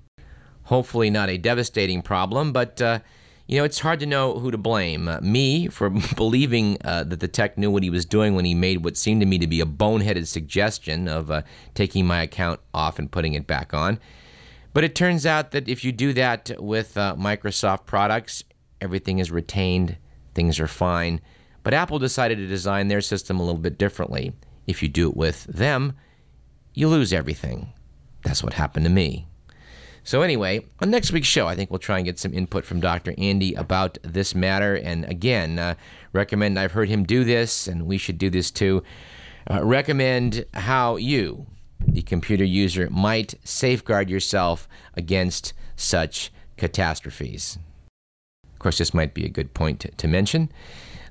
Hopefully, 0.64 1.10
not 1.10 1.30
a 1.30 1.38
devastating 1.38 2.02
problem, 2.02 2.52
but 2.52 2.80
uh, 2.82 3.00
you 3.48 3.58
know, 3.58 3.64
it's 3.64 3.78
hard 3.78 3.98
to 4.00 4.06
know 4.06 4.38
who 4.38 4.50
to 4.50 4.58
blame. 4.58 5.08
Uh, 5.08 5.20
me 5.22 5.68
for 5.68 5.90
believing 6.16 6.76
uh, 6.84 7.02
that 7.04 7.20
the 7.20 7.28
tech 7.28 7.56
knew 7.56 7.70
what 7.70 7.82
he 7.82 7.88
was 7.88 8.04
doing 8.04 8.34
when 8.34 8.44
he 8.44 8.54
made 8.54 8.84
what 8.84 8.96
seemed 8.96 9.22
to 9.22 9.26
me 9.26 9.38
to 9.38 9.46
be 9.46 9.62
a 9.62 9.66
boneheaded 9.66 10.26
suggestion 10.26 11.08
of 11.08 11.30
uh, 11.30 11.42
taking 11.74 12.06
my 12.06 12.22
account 12.22 12.60
off 12.74 12.98
and 12.98 13.10
putting 13.10 13.32
it 13.32 13.46
back 13.46 13.72
on. 13.72 13.98
But 14.74 14.84
it 14.84 14.94
turns 14.94 15.24
out 15.24 15.52
that 15.52 15.66
if 15.66 15.82
you 15.82 15.92
do 15.92 16.12
that 16.12 16.50
with 16.58 16.96
uh, 16.98 17.16
Microsoft 17.18 17.86
products, 17.86 18.44
everything 18.82 19.18
is 19.18 19.30
retained, 19.30 19.96
things 20.34 20.60
are 20.60 20.68
fine. 20.68 21.22
But 21.62 21.72
Apple 21.72 21.98
decided 21.98 22.36
to 22.36 22.46
design 22.46 22.88
their 22.88 23.00
system 23.00 23.40
a 23.40 23.42
little 23.42 23.60
bit 23.60 23.78
differently. 23.78 24.34
If 24.66 24.82
you 24.82 24.88
do 24.88 25.08
it 25.08 25.16
with 25.16 25.44
them, 25.44 25.96
you 26.74 26.86
lose 26.88 27.14
everything. 27.14 27.72
That's 28.22 28.44
what 28.44 28.52
happened 28.52 28.84
to 28.84 28.90
me. 28.90 29.26
So, 30.08 30.22
anyway, 30.22 30.64
on 30.80 30.88
next 30.88 31.12
week's 31.12 31.28
show, 31.28 31.46
I 31.46 31.54
think 31.54 31.70
we'll 31.70 31.78
try 31.80 31.98
and 31.98 32.04
get 32.06 32.18
some 32.18 32.32
input 32.32 32.64
from 32.64 32.80
Dr. 32.80 33.12
Andy 33.18 33.52
about 33.52 33.98
this 34.00 34.34
matter. 34.34 34.74
And 34.76 35.04
again, 35.04 35.58
uh, 35.58 35.74
recommend 36.14 36.58
I've 36.58 36.72
heard 36.72 36.88
him 36.88 37.04
do 37.04 37.24
this, 37.24 37.68
and 37.68 37.86
we 37.86 37.98
should 37.98 38.16
do 38.16 38.30
this 38.30 38.50
too. 38.50 38.82
Uh, 39.50 39.62
recommend 39.62 40.46
how 40.54 40.96
you, 40.96 41.44
the 41.86 42.00
computer 42.00 42.42
user, 42.42 42.88
might 42.88 43.34
safeguard 43.44 44.08
yourself 44.08 44.66
against 44.94 45.52
such 45.76 46.32
catastrophes. 46.56 47.58
Of 48.54 48.60
course, 48.60 48.78
this 48.78 48.94
might 48.94 49.12
be 49.12 49.26
a 49.26 49.28
good 49.28 49.52
point 49.52 49.80
to, 49.80 49.90
to 49.90 50.08
mention 50.08 50.50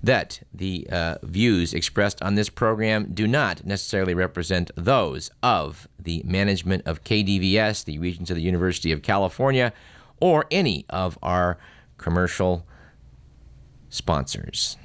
that 0.03 0.39
the 0.53 0.87
uh, 0.91 1.15
views 1.23 1.73
expressed 1.73 2.21
on 2.21 2.35
this 2.35 2.49
program 2.49 3.11
do 3.13 3.27
not 3.27 3.65
necessarily 3.65 4.13
represent 4.13 4.71
those 4.75 5.31
of 5.41 5.87
the 5.99 6.21
management 6.25 6.85
of 6.85 7.03
KDVS, 7.03 7.85
the 7.85 7.99
Regents 7.99 8.29
of 8.29 8.35
the 8.35 8.43
University 8.43 8.91
of 8.91 9.01
California, 9.01 9.73
or 10.19 10.45
any 10.51 10.85
of 10.89 11.17
our 11.21 11.57
commercial 11.97 12.65
sponsors. 13.89 14.77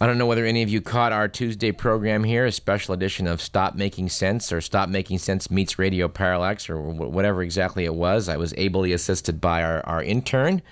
I 0.00 0.06
don't 0.06 0.18
know 0.18 0.26
whether 0.26 0.44
any 0.44 0.62
of 0.62 0.68
you 0.68 0.80
caught 0.80 1.12
our 1.12 1.28
Tuesday 1.28 1.70
program 1.70 2.24
here, 2.24 2.44
a 2.46 2.52
special 2.52 2.94
edition 2.94 3.26
of 3.26 3.40
Stop 3.40 3.74
Making 3.76 4.08
Sense 4.08 4.52
or 4.52 4.60
Stop 4.60 4.88
Making 4.88 5.18
Sense 5.18 5.50
Meets 5.50 5.78
Radio 5.78 6.08
Parallax 6.08 6.68
or 6.68 6.80
whatever 6.80 7.42
exactly 7.42 7.84
it 7.84 7.94
was. 7.94 8.28
I 8.28 8.36
was 8.36 8.52
ably 8.54 8.92
assisted 8.92 9.40
by 9.40 9.62
our, 9.62 9.86
our 9.86 10.02
intern, 10.02 10.62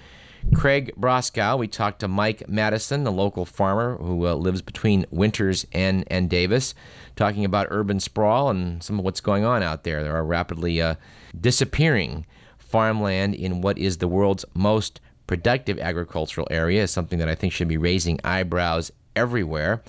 Craig 0.54 0.92
Broskow. 0.98 1.58
We 1.58 1.68
talked 1.68 2.00
to 2.00 2.08
Mike 2.08 2.48
Madison, 2.48 3.04
the 3.04 3.12
local 3.12 3.44
farmer 3.44 3.96
who 3.96 4.26
uh, 4.26 4.34
lives 4.34 4.62
between 4.62 5.06
Winters 5.10 5.66
and, 5.72 6.04
and 6.08 6.28
Davis, 6.28 6.74
talking 7.16 7.44
about 7.44 7.68
urban 7.70 8.00
sprawl 8.00 8.50
and 8.50 8.82
some 8.82 8.98
of 8.98 9.04
what's 9.04 9.20
going 9.20 9.44
on 9.44 9.62
out 9.62 9.84
there. 9.84 10.02
There 10.02 10.16
are 10.16 10.24
rapidly 10.24 10.80
uh, 10.80 10.96
disappearing 11.38 12.26
farmland 12.58 13.34
in 13.34 13.60
what 13.60 13.78
is 13.78 13.98
the 13.98 14.08
world's 14.08 14.44
most 14.54 15.00
productive 15.26 15.78
agricultural 15.78 16.48
area, 16.50 16.88
something 16.88 17.18
that 17.18 17.28
I 17.28 17.34
think 17.34 17.52
should 17.52 17.68
be 17.68 17.76
raising 17.76 18.18
eyebrows 18.24 18.90
everywhere. 19.14 19.82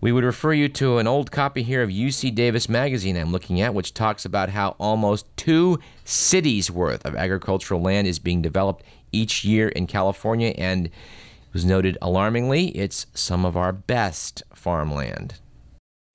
We 0.00 0.12
would 0.12 0.24
refer 0.24 0.52
you 0.52 0.68
to 0.68 0.98
an 0.98 1.06
old 1.06 1.30
copy 1.30 1.62
here 1.62 1.82
of 1.82 1.88
UC 1.88 2.34
Davis 2.34 2.68
magazine 2.68 3.16
I'm 3.16 3.32
looking 3.32 3.62
at, 3.62 3.72
which 3.72 3.94
talks 3.94 4.26
about 4.26 4.50
how 4.50 4.76
almost 4.78 5.26
two 5.38 5.78
cities 6.04 6.70
worth 6.70 7.06
of 7.06 7.16
agricultural 7.16 7.80
land 7.80 8.06
is 8.06 8.18
being 8.18 8.42
developed 8.42 8.84
each 9.14 9.44
year 9.44 9.68
in 9.68 9.86
California, 9.86 10.54
and 10.58 10.86
it 10.86 10.92
was 11.52 11.64
noted 11.64 11.96
alarmingly, 12.02 12.68
it's 12.68 13.06
some 13.14 13.44
of 13.44 13.56
our 13.56 13.72
best 13.72 14.42
farmland. 14.52 15.34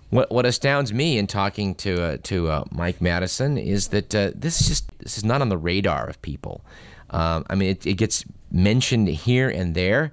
What, 0.10 0.32
what 0.32 0.46
astounds 0.46 0.91
me 0.91 1.18
in 1.18 1.27
talking 1.27 1.75
to 1.75 2.03
uh, 2.03 2.18
to 2.24 2.50
uh, 2.50 2.63
Mike 2.72 3.00
Madison 3.00 3.58
is 3.58 3.89
that 3.89 4.13
uh, 4.13 4.32
this 4.36 4.60
is 4.60 4.68
just 4.68 5.00
this 5.00 5.18
is 5.18 5.24
not 5.24 5.41
on 5.41 5.50
the 5.50 5.58
radar 5.58 6.08
of 6.08 6.22
people. 6.22 6.62
Um, 7.12 7.46
I 7.50 7.56
mean, 7.56 7.70
it, 7.70 7.86
it, 7.86 7.94
gets 7.96 8.25
mentioned 8.51 9.08
here 9.08 9.50
and 9.50 9.75
there, 9.75 10.12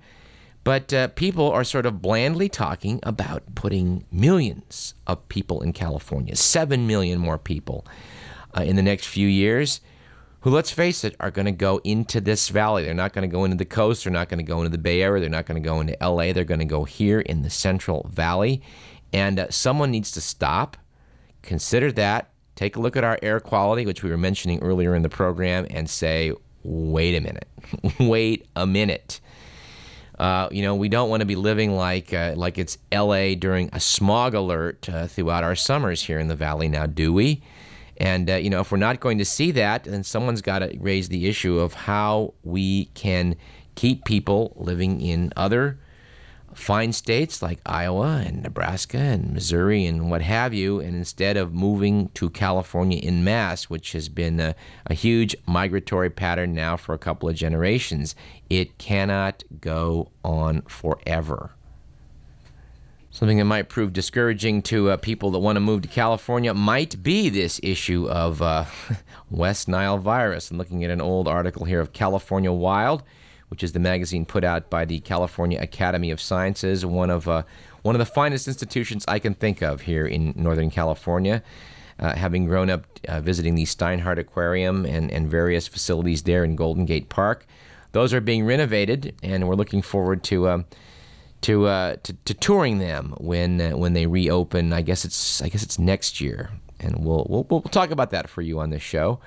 but 0.65 0.93
uh, 0.93 1.09
people 1.09 1.51
are 1.51 1.65
sort 1.65 1.87
of 1.87 2.01
blandly 2.01 2.49
talking 2.49 3.01
about 3.03 3.43
putting 3.55 4.05
millions 4.11 4.95
of 5.07 5.27
people 5.29 5.63
in 5.63 5.73
California, 5.73 6.37
seven 6.37 6.87
million 6.87 7.19
more 7.19 7.39
people 7.39 7.87
uh, 8.57 8.63
in 8.63 8.77
the 8.77 8.83
next 8.83 9.07
few 9.07 9.29
years 9.29 9.81
who, 10.47 10.53
let's 10.53 10.71
face 10.71 11.03
it, 11.03 11.17
are 11.19 11.33
going 11.33 11.47
to 11.47 11.51
go 11.51 11.81
into 11.83 12.21
this 12.21 12.51
valley. 12.51 12.85
They're 12.85 12.95
not 12.95 13.13
going 13.13 13.29
to 13.29 13.33
go 13.33 13.45
into 13.45 13.57
the 13.57 13.65
coast. 13.65 14.05
They're 14.05 14.13
not 14.13 14.29
going 14.29 14.39
to 14.39 14.45
go 14.45 14.59
into 14.59 14.71
the 14.71 14.79
Bay 14.79 15.03
Area. 15.03 15.21
They're 15.21 15.29
not 15.29 15.45
going 15.45 15.61
to 15.61 15.69
go 15.69 15.81
into 15.81 15.97
LA. 16.01 16.33
They're 16.33 16.45
going 16.45 16.61
to 16.61 16.65
go 16.65 16.85
here 16.85 17.19
in 17.19 17.43
the 17.43 17.51
Central 17.51 18.09
Valley. 18.13 18.63
And 19.13 19.41
uh, 19.41 19.51
someone 19.51 19.91
needs 19.91 20.13
to 20.13 20.21
stop, 20.21 20.77
consider 21.43 21.91
that, 21.95 22.31
take 22.55 22.77
a 22.77 22.81
look 22.81 22.97
at 22.97 23.03
our 23.03 23.19
air 23.23 23.41
quality, 23.41 23.87
which 23.87 24.05
we 24.05 24.11
were 24.11 24.17
mentioning 24.17 24.61
earlier 24.63 24.95
in 24.95 25.03
the 25.03 25.09
program, 25.09 25.67
and 25.69 25.91
say, 25.91 26.33
wait 26.63 27.17
a 27.17 27.21
minute, 27.21 27.49
wait 27.99 28.47
a 28.55 28.69
minute. 28.69 29.21
Uh, 30.17 30.49
you 30.53 30.63
know, 30.63 30.77
we 30.77 30.89
don't 30.89 31.11
want 31.11 31.23
to 31.23 31.27
be 31.27 31.35
living 31.35 31.75
like 31.75 32.15
uh, 32.15 32.35
like 32.37 32.57
it's 32.57 32.79
LA 32.93 33.35
during 33.35 33.69
a 33.73 33.81
smog 33.81 34.35
alert 34.35 34.89
uh, 34.89 35.09
throughout 35.09 35.43
our 35.43 35.57
summers 35.57 36.05
here 36.05 36.21
in 36.21 36.29
the 36.29 36.37
valley 36.37 36.69
now, 36.69 36.87
do 36.87 37.13
we? 37.13 37.43
And, 37.99 38.29
uh, 38.29 38.35
you 38.35 38.51
know, 38.51 38.61
if 38.61 38.71
we're 38.71 38.79
not 38.79 39.01
going 39.01 39.19
to 39.19 39.25
see 39.25 39.51
that, 39.53 39.85
then 39.85 40.05
someone's 40.05 40.43
got 40.43 40.61
to 40.61 40.77
raise 40.79 41.09
the 41.09 41.27
issue 41.27 41.59
of 41.59 41.75
how 41.75 42.35
we 42.43 42.87
can 42.95 43.37
keep 43.75 44.05
people 44.05 44.53
living 44.57 45.01
in 45.01 45.33
other 45.37 45.79
fine 46.57 46.93
states 46.93 47.43
like 47.43 47.61
Iowa 47.67 48.23
and 48.25 48.43
Nebraska 48.43 48.97
and 48.97 49.35
Missouri 49.35 49.85
and 49.85 50.11
what 50.11 50.23
have 50.23 50.55
you, 50.55 50.81
and 50.81 50.97
instead 50.97 51.37
of 51.37 51.53
moving 51.53 52.09
to 52.15 52.31
California 52.31 52.99
in 52.99 53.23
mass, 53.23 53.65
which 53.65 53.93
has 53.93 54.09
been 54.09 54.41
a, 54.41 54.55
a, 54.87 54.95
huge 54.95 55.37
migratory 55.47 56.11
pattern 56.11 56.55
now 56.55 56.77
for 56.77 56.95
a 56.95 56.99
couple 56.99 57.29
of 57.29 57.37
generations, 57.37 58.15
it 58.49 58.79
cannot 58.79 59.45
go 59.61 60.11
on 60.25 60.63
forever. 60.63 61.56
Something 63.17 63.39
that 63.39 63.47
might 63.47 63.71
prove 63.71 63.95
discouraging 63.95 64.61
to 64.65 64.91
uh, 64.91 64.99
people 64.99 65.31
that 65.31 65.39
want 65.39 65.57
to 65.57 65.61
move 65.61 65.81
to 65.81 65.89
California 65.89 66.53
might 66.53 67.03
be 67.03 67.31
this 67.31 67.59
issue 67.63 68.07
of 68.11 68.43
uh, 68.43 68.67
West 69.31 69.69
Nile 69.69 69.97
virus. 69.97 70.51
I'm 70.51 70.59
looking 70.59 70.85
at 70.85 70.91
an 70.91 71.01
old 71.01 71.27
article 71.27 71.65
here 71.65 71.81
of 71.81 71.95
California 71.95 72.53
Wild, 72.53 73.03
which 73.49 73.63
is 73.63 73.73
the 73.73 73.79
magazine 73.79 74.27
put 74.27 74.45
out 74.45 74.69
by 74.69 74.85
the 74.85 75.01
California 75.01 75.59
Academy 75.59 76.11
of 76.11 76.21
Sciences, 76.21 76.85
one 76.85 77.09
of 77.09 77.27
uh, 77.27 77.45
one 77.81 77.95
of 77.95 78.01
the 78.01 78.05
finest 78.05 78.49
institutions 78.49 79.03
I 79.09 79.19
can 79.19 79.33
think 79.33 79.63
of 79.63 79.81
here 79.81 80.07
in 80.07 80.35
Northern 80.37 80.69
California. 80.69 81.43
Uh, 81.99 82.15
having 82.15 82.45
grown 82.45 82.69
up 82.69 82.85
uh, 83.09 83.23
visiting 83.23 83.55
the 83.55 83.65
Steinhardt 83.65 84.19
Aquarium 84.19 84.85
and, 84.85 85.11
and 85.11 85.31
various 85.31 85.67
facilities 85.67 86.25
there 86.25 86.45
in 86.45 86.55
Golden 86.55 86.85
Gate 86.85 87.09
Park, 87.09 87.47
those 87.93 88.13
are 88.13 88.21
being 88.21 88.45
renovated, 88.45 89.15
and 89.23 89.49
we're 89.49 89.55
looking 89.55 89.81
forward 89.81 90.23
to 90.25 90.51
um, 90.51 90.67
to, 91.47 91.67
uh, 91.67 91.97
to, 92.03 92.13
to 92.13 92.35
touring 92.35 92.79
them 92.79 93.15
when 93.19 93.61
uh, 93.61 93.71
when 93.77 93.93
they 93.93 94.07
reopen. 94.07 94.73
I 94.73 94.83
guess 94.83 95.05
it's 95.05 95.41
I 95.41 95.49
guess 95.49 95.63
it's 95.63 95.79
next 95.79 96.21
year, 96.21 96.51
and 96.81 97.05
we'll 97.05 97.25
we'll, 97.31 97.47
we'll 97.49 97.63
talk 97.63 97.93
about 97.93 98.11
that 98.11 98.29
for 98.29 98.43
you 98.43 98.59
on 98.59 98.71
this 98.71 98.83
show. 98.83 99.21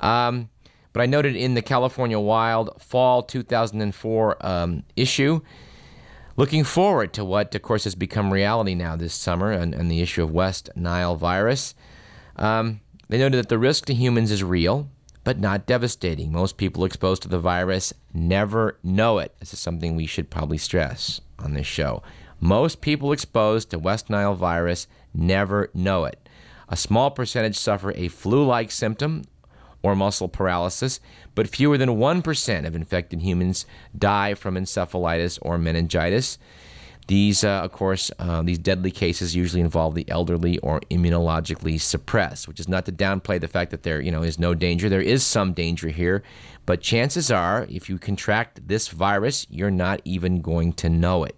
Um, 0.00 0.50
but 0.92 1.00
I 1.00 1.06
noted 1.06 1.36
in 1.36 1.54
the 1.54 1.62
California 1.62 2.18
Wild 2.18 2.82
Fall 2.82 3.22
2004 3.22 4.44
um, 4.44 4.82
issue, 4.96 5.42
looking 6.36 6.64
forward 6.64 7.12
to 7.12 7.24
what, 7.24 7.54
of 7.54 7.62
course, 7.62 7.84
has 7.84 7.94
become 7.94 8.32
reality 8.32 8.74
now 8.74 8.96
this 8.96 9.14
summer, 9.14 9.52
and, 9.52 9.74
and 9.74 9.88
the 9.88 10.02
issue 10.02 10.24
of 10.24 10.32
West 10.32 10.70
Nile 10.74 11.14
virus. 11.14 11.76
Um, 12.34 12.80
they 13.08 13.18
noted 13.18 13.36
that 13.36 13.48
the 13.48 13.58
risk 13.58 13.86
to 13.86 13.94
humans 13.94 14.32
is 14.32 14.42
real 14.42 14.88
but 15.22 15.38
not 15.38 15.64
devastating. 15.64 16.30
Most 16.30 16.58
people 16.58 16.84
exposed 16.84 17.22
to 17.22 17.28
the 17.28 17.38
virus 17.38 17.94
never 18.12 18.76
know 18.82 19.16
it. 19.18 19.34
This 19.40 19.54
is 19.54 19.58
something 19.58 19.96
we 19.96 20.04
should 20.04 20.28
probably 20.28 20.58
stress 20.58 21.22
on 21.38 21.54
this 21.54 21.66
show. 21.66 22.02
Most 22.40 22.80
people 22.80 23.12
exposed 23.12 23.70
to 23.70 23.78
West 23.78 24.10
Nile 24.10 24.34
virus 24.34 24.86
never 25.14 25.70
know 25.74 26.04
it. 26.04 26.28
A 26.68 26.76
small 26.76 27.10
percentage 27.10 27.56
suffer 27.56 27.92
a 27.92 28.08
flu 28.08 28.44
like 28.44 28.70
symptom 28.70 29.22
or 29.82 29.94
muscle 29.94 30.28
paralysis, 30.28 30.98
but 31.34 31.48
fewer 31.48 31.76
than 31.76 31.90
1% 31.90 32.66
of 32.66 32.74
infected 32.74 33.20
humans 33.20 33.66
die 33.96 34.34
from 34.34 34.54
encephalitis 34.54 35.38
or 35.42 35.58
meningitis. 35.58 36.38
These, 37.06 37.44
uh, 37.44 37.60
of 37.62 37.72
course, 37.72 38.10
uh, 38.18 38.42
these 38.42 38.58
deadly 38.58 38.90
cases 38.90 39.36
usually 39.36 39.60
involve 39.60 39.94
the 39.94 40.08
elderly 40.08 40.58
or 40.60 40.80
immunologically 40.90 41.78
suppressed, 41.78 42.48
which 42.48 42.58
is 42.58 42.68
not 42.68 42.86
to 42.86 42.92
downplay 42.92 43.38
the 43.38 43.48
fact 43.48 43.70
that 43.72 43.82
there, 43.82 44.00
you 44.00 44.10
know, 44.10 44.22
is 44.22 44.38
no 44.38 44.54
danger. 44.54 44.88
There 44.88 45.02
is 45.02 45.22
some 45.22 45.52
danger 45.52 45.88
here, 45.88 46.22
but 46.64 46.80
chances 46.80 47.30
are, 47.30 47.66
if 47.68 47.90
you 47.90 47.98
contract 47.98 48.66
this 48.66 48.88
virus, 48.88 49.46
you're 49.50 49.70
not 49.70 50.00
even 50.04 50.40
going 50.40 50.72
to 50.74 50.88
know 50.88 51.24
it. 51.24 51.36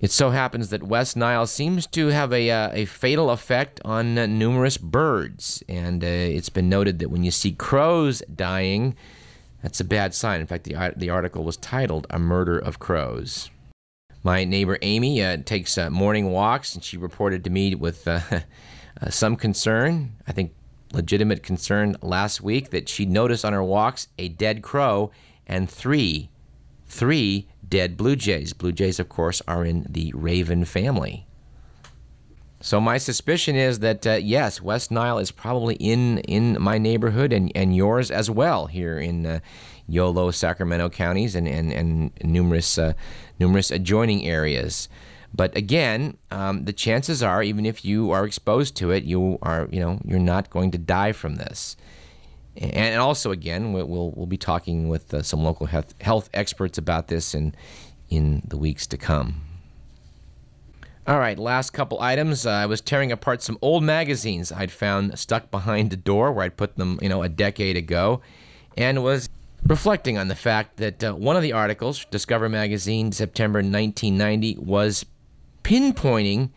It 0.00 0.12
so 0.12 0.30
happens 0.30 0.70
that 0.70 0.84
West 0.84 1.16
Nile 1.16 1.46
seems 1.46 1.86
to 1.88 2.06
have 2.06 2.32
a, 2.32 2.50
uh, 2.50 2.70
a 2.72 2.84
fatal 2.86 3.30
effect 3.30 3.80
on 3.84 4.16
uh, 4.16 4.26
numerous 4.26 4.78
birds, 4.78 5.62
and 5.68 6.02
uh, 6.02 6.06
it's 6.06 6.48
been 6.48 6.68
noted 6.68 7.00
that 7.00 7.10
when 7.10 7.24
you 7.24 7.30
see 7.32 7.52
crows 7.52 8.22
dying, 8.34 8.96
that's 9.60 9.80
a 9.80 9.84
bad 9.84 10.14
sign. 10.14 10.40
In 10.40 10.46
fact, 10.46 10.64
the, 10.64 10.94
the 10.96 11.10
article 11.10 11.44
was 11.44 11.56
titled 11.58 12.06
A 12.08 12.18
Murder 12.18 12.58
of 12.58 12.78
Crows. 12.78 13.50
My 14.22 14.44
neighbor 14.44 14.78
Amy 14.82 15.22
uh, 15.22 15.38
takes 15.44 15.78
uh, 15.78 15.88
morning 15.88 16.30
walks, 16.30 16.74
and 16.74 16.84
she 16.84 16.98
reported 16.98 17.42
to 17.44 17.50
me 17.50 17.74
with 17.74 18.06
uh, 18.06 18.20
some 19.10 19.36
concern, 19.36 20.16
I 20.26 20.32
think 20.32 20.52
legitimate 20.92 21.42
concern, 21.42 21.96
last 22.02 22.42
week 22.42 22.70
that 22.70 22.88
she 22.88 23.06
noticed 23.06 23.44
on 23.44 23.54
her 23.54 23.64
walks 23.64 24.08
a 24.18 24.28
dead 24.28 24.62
crow 24.62 25.10
and 25.46 25.70
three, 25.70 26.28
three 26.86 27.48
dead 27.66 27.96
blue 27.96 28.16
jays. 28.16 28.52
Blue 28.52 28.72
jays, 28.72 29.00
of 29.00 29.08
course, 29.08 29.40
are 29.48 29.64
in 29.64 29.86
the 29.88 30.12
raven 30.14 30.66
family. 30.66 31.26
So 32.62 32.78
my 32.78 32.98
suspicion 32.98 33.56
is 33.56 33.78
that 33.78 34.06
uh, 34.06 34.12
yes, 34.12 34.60
West 34.60 34.90
Nile 34.90 35.18
is 35.18 35.30
probably 35.30 35.76
in 35.76 36.18
in 36.18 36.60
my 36.60 36.76
neighborhood 36.76 37.32
and, 37.32 37.50
and 37.54 37.74
yours 37.74 38.10
as 38.10 38.30
well 38.30 38.66
here 38.66 38.98
in 38.98 39.24
uh, 39.24 39.40
Yolo, 39.88 40.30
Sacramento 40.30 40.90
counties 40.90 41.34
and 41.34 41.48
and, 41.48 41.72
and 41.72 42.12
numerous 42.22 42.76
uh, 42.76 42.92
numerous 43.38 43.70
adjoining 43.70 44.26
areas. 44.26 44.88
But 45.32 45.56
again, 45.56 46.18
um, 46.30 46.64
the 46.64 46.72
chances 46.72 47.22
are, 47.22 47.42
even 47.42 47.64
if 47.64 47.84
you 47.84 48.10
are 48.10 48.26
exposed 48.26 48.76
to 48.76 48.90
it, 48.90 49.04
you 49.04 49.38
are 49.40 49.66
you 49.72 49.80
know 49.80 49.98
you're 50.04 50.18
not 50.18 50.50
going 50.50 50.70
to 50.72 50.78
die 50.78 51.12
from 51.12 51.36
this. 51.36 51.76
And 52.56 53.00
also, 53.00 53.30
again, 53.30 53.72
we'll 53.72 54.10
we'll 54.10 54.26
be 54.26 54.36
talking 54.36 54.88
with 54.88 55.14
uh, 55.14 55.22
some 55.22 55.42
local 55.42 55.66
health, 55.66 55.94
health 56.02 56.28
experts 56.34 56.76
about 56.76 57.08
this 57.08 57.34
in 57.34 57.54
in 58.10 58.42
the 58.46 58.58
weeks 58.58 58.86
to 58.88 58.98
come. 58.98 59.49
All 61.06 61.18
right, 61.18 61.38
last 61.38 61.70
couple 61.70 62.00
items. 62.00 62.44
Uh, 62.44 62.50
I 62.50 62.66
was 62.66 62.82
tearing 62.82 63.10
apart 63.10 63.42
some 63.42 63.58
old 63.62 63.82
magazines 63.82 64.52
I'd 64.52 64.70
found 64.70 65.18
stuck 65.18 65.50
behind 65.50 65.90
the 65.90 65.96
door 65.96 66.30
where 66.30 66.44
I'd 66.44 66.58
put 66.58 66.76
them, 66.76 66.98
you 67.00 67.08
know, 67.08 67.22
a 67.22 67.28
decade 67.28 67.76
ago, 67.76 68.20
and 68.76 69.02
was 69.02 69.30
reflecting 69.64 70.18
on 70.18 70.28
the 70.28 70.34
fact 70.34 70.76
that 70.76 71.02
uh, 71.02 71.14
one 71.14 71.36
of 71.36 71.42
the 71.42 71.52
articles, 71.52 72.04
Discover 72.10 72.50
Magazine, 72.50 73.12
September 73.12 73.58
1990, 73.58 74.56
was 74.58 75.06
pinpointing 75.64 76.50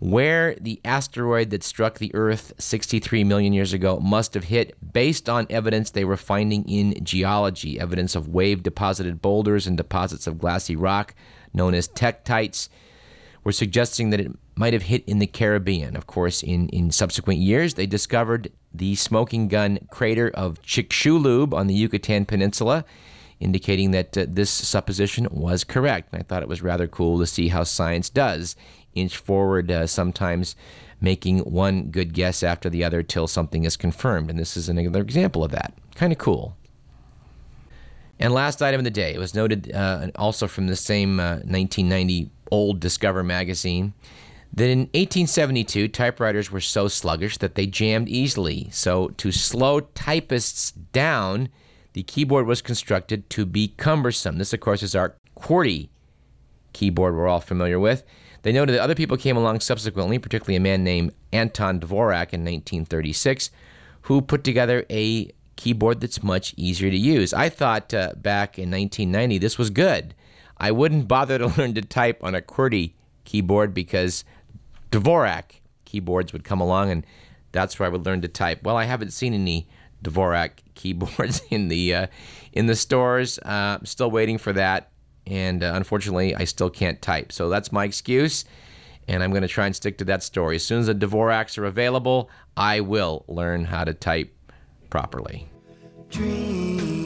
where 0.00 0.56
the 0.56 0.80
asteroid 0.84 1.50
that 1.50 1.62
struck 1.62 1.98
the 1.98 2.12
Earth 2.14 2.54
63 2.58 3.22
million 3.24 3.52
years 3.52 3.72
ago 3.72 4.00
must 4.00 4.34
have 4.34 4.44
hit 4.44 4.74
based 4.92 5.28
on 5.28 5.46
evidence 5.48 5.90
they 5.90 6.04
were 6.04 6.16
finding 6.16 6.68
in 6.68 7.04
geology, 7.04 7.78
evidence 7.78 8.16
of 8.16 8.26
wave 8.26 8.62
deposited 8.62 9.22
boulders 9.22 9.66
and 9.66 9.76
deposits 9.76 10.26
of 10.26 10.38
glassy 10.38 10.74
rock 10.74 11.14
known 11.54 11.74
as 11.74 11.86
tektites 11.86 12.68
were 13.44 13.52
suggesting 13.52 14.10
that 14.10 14.20
it 14.20 14.30
might 14.54 14.72
have 14.72 14.82
hit 14.82 15.04
in 15.06 15.18
the 15.18 15.26
Caribbean. 15.26 15.96
Of 15.96 16.06
course, 16.06 16.42
in, 16.42 16.68
in 16.68 16.90
subsequent 16.90 17.40
years, 17.40 17.74
they 17.74 17.86
discovered 17.86 18.52
the 18.72 18.94
smoking 18.94 19.48
gun 19.48 19.78
crater 19.90 20.30
of 20.34 20.62
Chicxulub 20.62 21.52
on 21.52 21.66
the 21.66 21.74
Yucatan 21.74 22.24
Peninsula, 22.24 22.84
indicating 23.40 23.90
that 23.90 24.16
uh, 24.16 24.26
this 24.28 24.50
supposition 24.50 25.26
was 25.30 25.64
correct. 25.64 26.12
And 26.12 26.20
I 26.20 26.24
thought 26.24 26.42
it 26.42 26.48
was 26.48 26.62
rather 26.62 26.86
cool 26.86 27.18
to 27.18 27.26
see 27.26 27.48
how 27.48 27.64
science 27.64 28.08
does 28.08 28.56
inch 28.94 29.16
forward, 29.16 29.70
uh, 29.70 29.86
sometimes 29.86 30.54
making 31.00 31.38
one 31.40 31.90
good 31.90 32.12
guess 32.12 32.42
after 32.42 32.70
the 32.70 32.84
other 32.84 33.02
till 33.02 33.26
something 33.26 33.64
is 33.64 33.76
confirmed. 33.76 34.30
And 34.30 34.38
this 34.38 34.56
is 34.56 34.68
another 34.68 35.00
example 35.00 35.42
of 35.42 35.50
that. 35.50 35.74
Kind 35.94 36.12
of 36.12 36.18
cool. 36.18 36.56
And 38.20 38.32
last 38.32 38.62
item 38.62 38.80
of 38.80 38.84
the 38.84 38.90
day, 38.90 39.14
it 39.14 39.18
was 39.18 39.34
noted 39.34 39.72
uh, 39.74 40.08
also 40.14 40.46
from 40.46 40.68
the 40.68 40.76
same 40.76 41.18
uh, 41.18 41.40
1990 41.44 42.30
old 42.52 42.78
Discover 42.78 43.24
magazine 43.24 43.94
that 44.52 44.68
in 44.68 44.80
1872 44.80 45.88
typewriters 45.88 46.52
were 46.52 46.60
so 46.60 46.86
sluggish 46.86 47.38
that 47.38 47.54
they 47.54 47.66
jammed 47.66 48.08
easily. 48.08 48.68
So, 48.70 49.08
to 49.16 49.32
slow 49.32 49.80
typists 49.80 50.72
down, 50.72 51.48
the 51.94 52.02
keyboard 52.02 52.46
was 52.46 52.62
constructed 52.62 53.28
to 53.30 53.46
be 53.46 53.68
cumbersome. 53.68 54.36
This, 54.38 54.52
of 54.52 54.60
course, 54.60 54.82
is 54.82 54.94
our 54.94 55.16
QWERTY 55.38 55.88
keyboard 56.72 57.14
we're 57.14 57.28
all 57.28 57.40
familiar 57.40 57.80
with. 57.80 58.04
They 58.42 58.52
noted 58.52 58.72
that 58.72 58.82
other 58.82 58.94
people 58.94 59.16
came 59.16 59.36
along 59.36 59.60
subsequently, 59.60 60.18
particularly 60.18 60.56
a 60.56 60.60
man 60.60 60.84
named 60.84 61.14
Anton 61.32 61.80
Dvorak 61.80 62.32
in 62.32 62.44
1936, 62.44 63.50
who 64.02 64.20
put 64.20 64.44
together 64.44 64.84
a 64.90 65.30
keyboard 65.56 66.00
that's 66.00 66.22
much 66.22 66.54
easier 66.56 66.90
to 66.90 66.96
use. 66.96 67.32
I 67.32 67.48
thought 67.48 67.94
uh, 67.94 68.12
back 68.16 68.58
in 68.58 68.70
1990 68.70 69.38
this 69.38 69.58
was 69.58 69.70
good. 69.70 70.14
I 70.62 70.70
wouldn't 70.70 71.08
bother 71.08 71.38
to 71.38 71.46
learn 71.58 71.74
to 71.74 71.82
type 71.82 72.24
on 72.24 72.34
a 72.34 72.40
QWERTY 72.40 72.94
keyboard 73.24 73.74
because 73.74 74.24
Dvorak 74.90 75.60
keyboards 75.84 76.32
would 76.32 76.44
come 76.44 76.60
along 76.60 76.90
and 76.90 77.06
that's 77.50 77.78
where 77.78 77.86
I 77.86 77.90
would 77.90 78.06
learn 78.06 78.22
to 78.22 78.28
type. 78.28 78.62
Well, 78.62 78.78
I 78.78 78.84
haven't 78.84 79.12
seen 79.12 79.34
any 79.34 79.68
Dvorak 80.02 80.52
keyboards 80.74 81.42
in 81.50 81.68
the 81.68 81.94
uh, 81.94 82.06
in 82.52 82.66
the 82.66 82.76
stores. 82.76 83.38
Uh, 83.38 83.76
I'm 83.78 83.86
still 83.86 84.10
waiting 84.10 84.38
for 84.38 84.54
that 84.54 84.88
and 85.26 85.62
uh, 85.62 85.72
unfortunately, 85.74 86.34
I 86.34 86.44
still 86.44 86.70
can't 86.70 87.00
type. 87.00 87.32
So 87.32 87.48
that's 87.48 87.72
my 87.72 87.84
excuse, 87.84 88.44
and 89.08 89.22
I'm 89.22 89.30
going 89.30 89.42
to 89.42 89.48
try 89.48 89.66
and 89.66 89.76
stick 89.76 89.98
to 89.98 90.04
that 90.06 90.22
story. 90.22 90.56
As 90.56 90.64
soon 90.64 90.80
as 90.80 90.86
the 90.86 90.94
Dvoraks 90.94 91.58
are 91.58 91.64
available, 91.64 92.30
I 92.56 92.80
will 92.80 93.24
learn 93.28 93.64
how 93.64 93.84
to 93.84 93.94
type 93.94 94.34
properly. 94.90 95.48
Dream, 96.10 97.01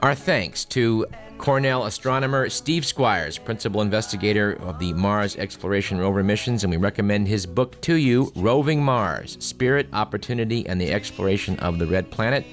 Our 0.00 0.14
thanks 0.14 0.64
to 0.66 1.06
Cornell 1.38 1.86
astronomer 1.86 2.48
Steve 2.50 2.84
Squyres, 2.84 3.44
principal 3.44 3.82
investigator 3.82 4.52
of 4.60 4.78
the 4.78 4.92
Mars 4.92 5.34
Exploration 5.34 5.98
Rover 5.98 6.22
missions, 6.22 6.62
and 6.62 6.70
we 6.70 6.76
recommend 6.76 7.26
his 7.26 7.46
book 7.46 7.80
to 7.80 7.94
you, 7.94 8.30
Roving 8.36 8.80
Mars 8.80 9.36
Spirit, 9.40 9.88
Opportunity, 9.92 10.64
and 10.68 10.80
the 10.80 10.92
Exploration 10.92 11.58
of 11.58 11.80
the 11.80 11.86
Red 11.86 12.12
Planet. 12.12 12.46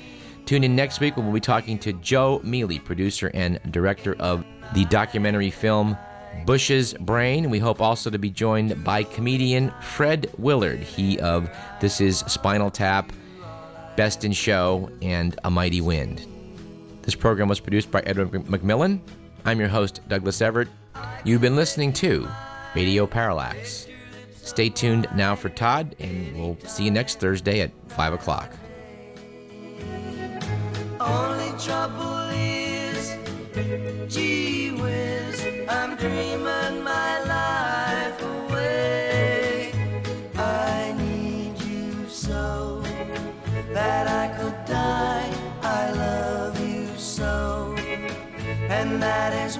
Tune 0.47 0.63
in 0.63 0.75
next 0.75 0.99
week 0.99 1.17
when 1.17 1.27
we'll 1.27 1.35
be 1.35 1.39
talking 1.39 1.77
to 1.79 1.93
Joe 1.93 2.41
Mealey, 2.43 2.83
producer 2.83 3.29
and 3.35 3.59
director 3.69 4.15
of 4.15 4.43
the 4.73 4.85
documentary 4.85 5.51
film 5.51 5.95
Bush's 6.47 6.95
Brain. 6.95 7.51
We 7.51 7.59
hope 7.59 7.79
also 7.79 8.09
to 8.09 8.17
be 8.17 8.31
joined 8.31 8.83
by 8.83 9.03
comedian 9.03 9.71
Fred 9.81 10.31
Willard, 10.39 10.79
he 10.79 11.19
of 11.19 11.47
This 11.79 12.01
Is 12.01 12.19
Spinal 12.27 12.71
Tap, 12.71 13.11
Best 13.95 14.23
in 14.23 14.31
Show, 14.31 14.89
and 15.03 15.37
A 15.43 15.51
Mighty 15.51 15.81
Wind. 15.81 16.25
This 17.05 17.13
program 17.13 17.47
was 17.47 17.59
produced 17.59 17.91
by 17.91 18.01
Edward 18.01 18.31
McMillan. 18.31 18.99
I'm 19.45 19.59
your 19.59 19.69
host, 19.69 20.01
Douglas 20.07 20.41
Everett. 20.41 20.67
You've 21.23 21.41
been 21.41 21.55
listening 21.55 21.93
to 21.93 22.27
Radio 22.75 23.05
Parallax. 23.05 23.87
Stay 24.41 24.69
tuned 24.69 25.07
now 25.15 25.35
for 25.35 25.49
Todd, 25.49 25.95
and 25.99 26.35
we'll 26.35 26.57
see 26.65 26.83
you 26.85 26.91
next 26.91 27.19
Thursday 27.19 27.61
at 27.61 27.71
5 27.89 28.13
o'clock. 28.13 28.51
Only 30.99 31.51
trouble 31.59 32.29
is, 32.33 33.15
gee 34.11 34.71
whiz, 34.71 35.45
I'm 35.69 35.95
dreaming 35.97 36.44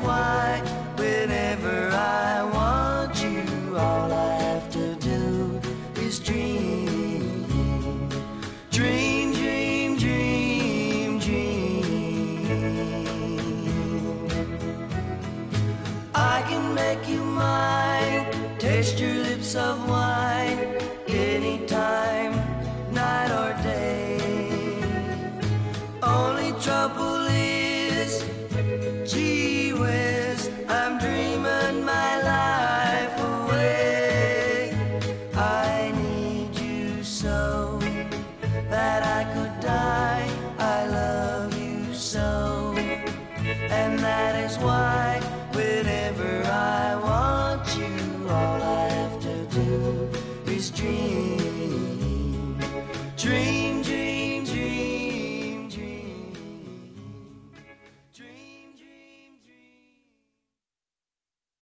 why, 0.05 0.34